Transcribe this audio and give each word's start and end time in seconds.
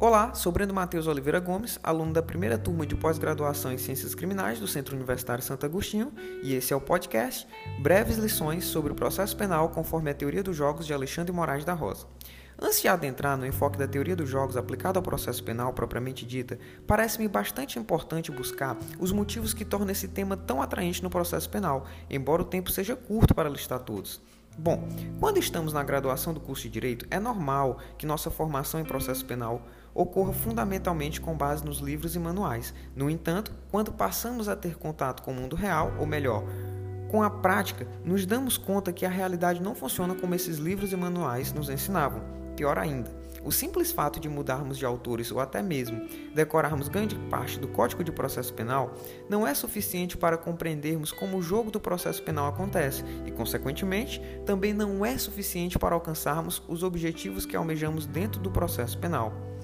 Olá, 0.00 0.32
sou 0.32 0.52
Brendo 0.52 0.72
Matheus 0.72 1.08
Oliveira 1.08 1.40
Gomes, 1.40 1.76
aluno 1.82 2.12
da 2.12 2.22
primeira 2.22 2.56
turma 2.56 2.86
de 2.86 2.94
pós-graduação 2.94 3.72
em 3.72 3.78
Ciências 3.78 4.14
Criminais 4.14 4.60
do 4.60 4.66
Centro 4.68 4.94
Universitário 4.94 5.42
Santo 5.42 5.66
Agostinho, 5.66 6.12
e 6.40 6.54
esse 6.54 6.72
é 6.72 6.76
o 6.76 6.80
podcast 6.80 7.44
Breves 7.80 8.16
Lições 8.16 8.64
sobre 8.64 8.92
o 8.92 8.94
Processo 8.94 9.36
Penal 9.36 9.70
conforme 9.70 10.08
a 10.08 10.14
Teoria 10.14 10.40
dos 10.40 10.56
Jogos 10.56 10.86
de 10.86 10.94
Alexandre 10.94 11.32
Moraes 11.32 11.64
da 11.64 11.72
Rosa. 11.72 12.06
Antes 12.56 12.80
de 12.80 12.86
adentrar 12.86 13.36
no 13.36 13.44
enfoque 13.44 13.76
da 13.76 13.88
teoria 13.88 14.14
dos 14.14 14.28
jogos 14.28 14.56
aplicado 14.56 15.00
ao 15.00 15.02
processo 15.02 15.42
penal 15.42 15.72
propriamente 15.72 16.24
dita, 16.24 16.60
parece-me 16.86 17.26
bastante 17.26 17.76
importante 17.76 18.30
buscar 18.30 18.76
os 19.00 19.10
motivos 19.10 19.52
que 19.52 19.64
tornam 19.64 19.90
esse 19.90 20.06
tema 20.06 20.36
tão 20.36 20.62
atraente 20.62 21.02
no 21.02 21.10
processo 21.10 21.50
penal, 21.50 21.88
embora 22.08 22.42
o 22.42 22.44
tempo 22.44 22.70
seja 22.70 22.94
curto 22.94 23.34
para 23.34 23.48
listar 23.48 23.80
todos. 23.80 24.20
Bom, 24.60 24.88
quando 25.20 25.38
estamos 25.38 25.72
na 25.72 25.84
graduação 25.84 26.34
do 26.34 26.40
curso 26.40 26.64
de 26.64 26.68
Direito, 26.68 27.06
é 27.12 27.20
normal 27.20 27.78
que 27.96 28.04
nossa 28.04 28.28
formação 28.28 28.80
em 28.80 28.84
processo 28.84 29.24
penal 29.24 29.62
ocorra 29.98 30.32
fundamentalmente 30.32 31.20
com 31.20 31.36
base 31.36 31.64
nos 31.64 31.78
livros 31.78 32.14
e 32.14 32.20
manuais. 32.20 32.72
No 32.94 33.10
entanto, 33.10 33.52
quando 33.68 33.92
passamos 33.92 34.48
a 34.48 34.54
ter 34.54 34.76
contato 34.76 35.24
com 35.24 35.32
o 35.32 35.34
mundo 35.34 35.56
real, 35.56 35.92
ou 35.98 36.06
melhor, 36.06 36.44
com 37.10 37.20
a 37.20 37.28
prática, 37.28 37.84
nos 38.04 38.24
damos 38.24 38.56
conta 38.56 38.92
que 38.92 39.04
a 39.04 39.10
realidade 39.10 39.60
não 39.60 39.74
funciona 39.74 40.14
como 40.14 40.36
esses 40.36 40.58
livros 40.58 40.92
e 40.92 40.96
manuais 40.96 41.52
nos 41.52 41.68
ensinavam. 41.68 42.22
Pior 42.54 42.78
ainda, 42.78 43.10
o 43.42 43.50
simples 43.50 43.90
fato 43.90 44.20
de 44.20 44.28
mudarmos 44.28 44.78
de 44.78 44.86
autores 44.86 45.32
ou 45.32 45.40
até 45.40 45.60
mesmo 45.60 46.06
decorarmos 46.32 46.86
grande 46.86 47.16
parte 47.28 47.58
do 47.58 47.66
Código 47.66 48.04
de 48.04 48.12
Processo 48.12 48.54
Penal 48.54 48.94
não 49.28 49.44
é 49.44 49.52
suficiente 49.52 50.16
para 50.16 50.38
compreendermos 50.38 51.10
como 51.10 51.38
o 51.38 51.42
jogo 51.42 51.72
do 51.72 51.80
processo 51.80 52.22
penal 52.22 52.46
acontece 52.46 53.02
e, 53.26 53.32
consequentemente, 53.32 54.22
também 54.46 54.72
não 54.72 55.04
é 55.04 55.18
suficiente 55.18 55.76
para 55.76 55.96
alcançarmos 55.96 56.62
os 56.68 56.84
objetivos 56.84 57.44
que 57.44 57.56
almejamos 57.56 58.06
dentro 58.06 58.40
do 58.40 58.50
processo 58.50 58.96
penal. 58.96 59.57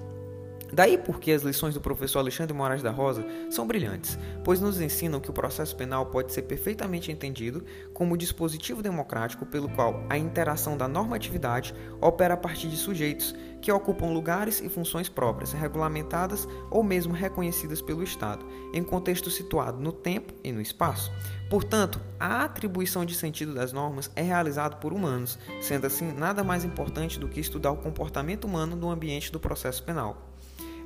Daí 0.75 0.98
porque 0.98 1.30
as 1.30 1.42
lições 1.42 1.72
do 1.72 1.80
professor 1.80 2.19
Alexandre 2.19 2.53
Moraes 2.53 2.83
da 2.83 2.91
Rosa 2.91 3.25
são 3.48 3.64
brilhantes, 3.64 4.19
pois 4.42 4.61
nos 4.61 4.81
ensinam 4.81 5.20
que 5.20 5.31
o 5.31 5.33
processo 5.33 5.77
penal 5.77 6.06
pode 6.06 6.33
ser 6.33 6.42
perfeitamente 6.42 7.12
entendido 7.12 7.64
como 7.92 8.16
dispositivo 8.19 8.83
democrático 8.83 9.47
pelo 9.47 9.69
qual 9.69 10.05
a 10.11 10.19
interação 10.19 10.77
da 10.77 10.89
normatividade 10.89 11.72
opera 12.00 12.34
a 12.34 12.36
partir 12.36 12.66
de 12.66 12.77
sujeitos 12.77 13.36
que 13.62 13.70
ocupam 13.70 14.06
lugares 14.06 14.61
e 14.61 14.69
funções 14.69 15.08
próprias, 15.08 15.53
regulamentadas 15.53 16.48
ou 16.72 16.83
mesmo 16.83 17.14
reconhecidas 17.14 17.81
pelo 17.81 18.03
Estado, 18.03 18.44
em 18.72 18.83
contexto 18.83 19.31
situado 19.31 19.81
no 19.81 19.92
tempo 19.92 20.34
e 20.42 20.50
no 20.50 20.61
espaço. 20.61 21.12
Portanto, 21.48 22.00
a 22.19 22.42
atribuição 22.42 23.05
de 23.05 23.14
sentido 23.14 23.55
das 23.55 23.72
normas 23.72 24.11
é 24.16 24.22
realizada 24.22 24.75
por 24.75 24.92
humanos, 24.92 25.38
sendo 25.62 25.86
assim 25.86 26.11
nada 26.11 26.42
mais 26.42 26.64
importante 26.64 27.16
do 27.20 27.28
que 27.28 27.38
estudar 27.38 27.70
o 27.70 27.77
comportamento 27.77 28.44
humano 28.44 28.75
no 28.75 28.91
ambiente 28.91 29.31
do 29.31 29.38
processo 29.38 29.81
penal. 29.84 30.33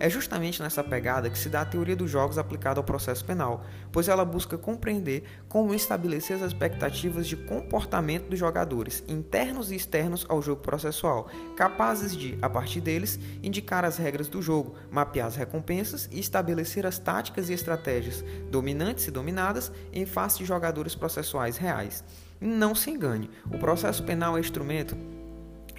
É 0.01 0.09
justamente 0.09 0.63
nessa 0.63 0.85
pegada 0.85 1.29
que 1.29 1.39
se 1.39 1.49
dá 1.49 1.63
a 1.63 1.65
teoria 1.65 1.97
dos 1.97 2.11
jogos 2.11 2.39
aplicada 2.39 2.79
ao 2.79 2.85
processo 2.85 3.25
penal, 3.25 3.65
pois 3.91 4.09
ela 4.09 4.25
busca 4.25 4.57
compreender 4.57 5.25
como 5.49 5.75
estabelecer 5.75 6.37
as 6.37 6.43
expectativas 6.43 7.27
de 7.27 7.37
comportamento 7.37 8.29
dos 8.29 8.39
jogadores, 8.39 9.03
internos 9.09 9.73
e 9.73 9.75
externos 9.75 10.25
ao 10.29 10.41
jogo 10.41 10.63
processual, 10.63 11.29
capazes 11.57 12.17
de, 12.17 12.39
a 12.41 12.49
partir 12.49 12.81
deles, 12.81 13.19
indicar 13.43 13.85
as 13.85 13.97
regras 13.97 14.29
do 14.29 14.41
jogo, 14.41 14.77
mapear 14.91 15.27
as 15.27 15.37
recompensas 15.37 16.09
e 16.13 16.21
estabelecer 16.21 16.87
as 16.87 16.99
táticas 16.99 17.51
e 17.51 17.53
estratégias 17.53 18.25
dominantes 18.51 19.09
e 19.09 19.11
dominadas 19.11 19.73
em 19.93 20.07
face 20.07 20.39
de 20.39 20.45
jogadores 20.45 20.95
processuais 20.95 21.57
reais. 21.57 22.05
Não 22.41 22.73
se 22.73 22.91
engane, 22.91 23.29
o 23.47 23.59
processo 23.59 24.05
penal 24.05 24.37
é 24.37 24.41
instrumento 24.41 24.97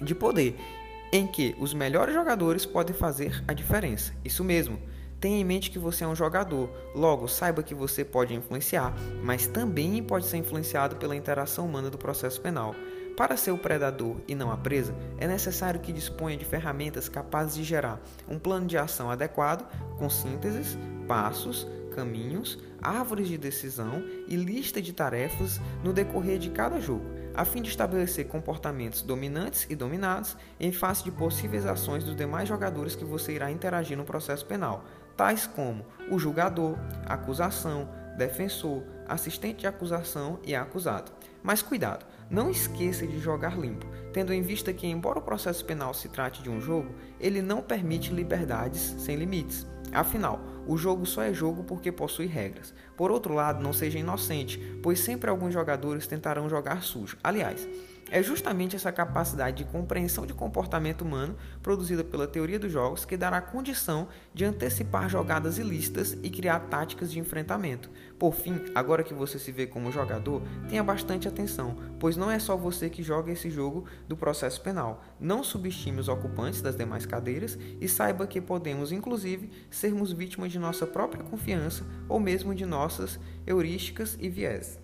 de 0.02 0.14
poder 0.14 0.58
em 1.12 1.26
que 1.26 1.54
os 1.58 1.74
melhores 1.74 2.14
jogadores 2.14 2.64
podem 2.64 2.94
fazer 2.94 3.42
a 3.46 3.52
diferença. 3.52 4.12
Isso 4.24 4.44
mesmo. 4.44 4.78
Tenha 5.20 5.38
em 5.38 5.44
mente 5.44 5.70
que 5.70 5.78
você 5.78 6.04
é 6.04 6.06
um 6.06 6.14
jogador, 6.14 6.70
logo 6.94 7.28
saiba 7.28 7.62
que 7.62 7.74
você 7.74 8.02
pode 8.02 8.34
influenciar, 8.34 8.94
mas 9.22 9.46
também 9.46 10.02
pode 10.02 10.24
ser 10.24 10.38
influenciado 10.38 10.96
pela 10.96 11.14
interação 11.14 11.66
humana 11.66 11.90
do 11.90 11.98
processo 11.98 12.40
penal. 12.40 12.74
Para 13.18 13.36
ser 13.36 13.50
o 13.50 13.58
predador 13.58 14.16
e 14.26 14.34
não 14.34 14.50
a 14.50 14.56
presa, 14.56 14.94
é 15.18 15.26
necessário 15.26 15.80
que 15.80 15.92
disponha 15.92 16.38
de 16.38 16.44
ferramentas 16.46 17.06
capazes 17.06 17.54
de 17.54 17.64
gerar 17.64 18.00
um 18.26 18.38
plano 18.38 18.66
de 18.66 18.78
ação 18.78 19.10
adequado, 19.10 19.68
com 19.98 20.08
sínteses, 20.08 20.78
passos, 21.06 21.66
caminhos, 21.90 22.58
árvores 22.80 23.28
de 23.28 23.36
decisão 23.36 24.02
e 24.26 24.36
lista 24.36 24.80
de 24.80 24.94
tarefas 24.94 25.60
no 25.84 25.92
decorrer 25.92 26.38
de 26.38 26.48
cada 26.48 26.80
jogo, 26.80 27.04
a 27.34 27.44
fim 27.44 27.62
de 27.62 27.68
estabelecer 27.68 28.26
comportamentos 28.26 29.02
dominantes 29.02 29.66
e 29.70 29.74
dominados 29.74 30.36
em 30.58 30.72
face 30.72 31.04
de 31.04 31.10
possíveis 31.10 31.66
ações 31.66 32.04
dos 32.04 32.16
demais 32.16 32.48
jogadores 32.48 32.96
que 32.96 33.04
você 33.04 33.32
irá 33.32 33.50
interagir 33.50 33.96
no 33.96 34.04
processo 34.04 34.44
penal, 34.46 34.84
tais 35.16 35.46
como 35.46 35.84
o 36.10 36.18
julgador, 36.18 36.76
acusação, 37.06 37.88
defensor, 38.16 38.82
assistente 39.08 39.60
de 39.60 39.66
acusação 39.66 40.38
e 40.44 40.54
acusado. 40.54 41.12
Mas 41.42 41.62
cuidado, 41.62 42.04
não 42.30 42.50
esqueça 42.50 43.06
de 43.06 43.18
jogar 43.18 43.58
limpo, 43.58 43.86
tendo 44.12 44.32
em 44.32 44.42
vista 44.42 44.72
que, 44.72 44.86
embora 44.86 45.18
o 45.18 45.22
processo 45.22 45.64
penal 45.64 45.94
se 45.94 46.08
trate 46.08 46.42
de 46.42 46.50
um 46.50 46.60
jogo, 46.60 46.94
ele 47.18 47.40
não 47.42 47.62
permite 47.62 48.12
liberdades 48.12 48.94
sem 48.98 49.16
limites. 49.16 49.66
Afinal, 49.92 50.40
o 50.66 50.76
jogo 50.76 51.04
só 51.04 51.22
é 51.22 51.32
jogo 51.32 51.64
porque 51.64 51.90
possui 51.90 52.26
regras. 52.26 52.72
Por 52.96 53.10
outro 53.10 53.34
lado, 53.34 53.62
não 53.62 53.72
seja 53.72 53.98
inocente, 53.98 54.58
pois 54.82 55.00
sempre 55.00 55.28
alguns 55.30 55.52
jogadores 55.52 56.06
tentarão 56.06 56.48
jogar 56.48 56.82
sujo. 56.82 57.16
Aliás, 57.22 57.68
é 58.10 58.22
justamente 58.22 58.74
essa 58.74 58.90
capacidade 58.90 59.58
de 59.58 59.70
compreensão 59.70 60.26
de 60.26 60.34
comportamento 60.34 61.02
humano 61.02 61.36
produzida 61.62 62.02
pela 62.02 62.26
teoria 62.26 62.58
dos 62.58 62.72
jogos 62.72 63.04
que 63.04 63.16
dará 63.16 63.40
condição 63.40 64.08
de 64.34 64.44
antecipar 64.44 65.08
jogadas 65.08 65.58
ilícitas 65.58 66.16
e 66.22 66.30
criar 66.30 66.60
táticas 66.60 67.12
de 67.12 67.18
enfrentamento. 67.18 67.90
Por 68.18 68.34
fim, 68.34 68.60
agora 68.74 69.04
que 69.04 69.14
você 69.14 69.38
se 69.38 69.52
vê 69.52 69.66
como 69.66 69.92
jogador, 69.92 70.42
tenha 70.68 70.82
bastante 70.82 71.28
atenção, 71.28 71.76
pois 71.98 72.16
não 72.16 72.30
é 72.30 72.38
só 72.38 72.56
você 72.56 72.90
que 72.90 73.02
joga 73.02 73.30
esse 73.30 73.48
jogo 73.48 73.84
do 74.08 74.16
processo 74.16 74.60
penal. 74.60 75.04
Não 75.20 75.44
subestime 75.44 76.00
os 76.00 76.08
ocupantes 76.08 76.60
das 76.60 76.76
demais 76.76 77.06
cadeiras 77.06 77.58
e 77.80 77.88
saiba 77.88 78.26
que 78.26 78.40
podemos, 78.40 78.90
inclusive, 78.90 79.50
sermos 79.70 80.12
vítimas 80.12 80.50
de 80.50 80.58
nossa 80.58 80.86
própria 80.86 81.22
confiança 81.22 81.86
ou 82.08 82.18
mesmo 82.18 82.54
de 82.54 82.66
nossas 82.66 83.20
heurísticas 83.46 84.16
e 84.20 84.28
viés. 84.28 84.79